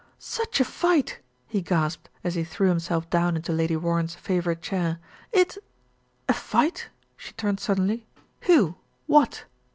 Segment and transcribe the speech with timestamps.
[0.17, 4.97] "Such a fight!" he gasped, as he threw himself down into Lady Warren's favourite chair.
[5.31, 5.59] "It"
[6.27, 8.07] "A fight!" She turned suddenly.
[8.47, 8.77] "Who?
[9.05, 9.43] What?"